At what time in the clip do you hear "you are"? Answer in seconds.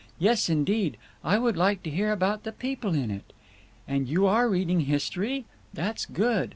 4.09-4.49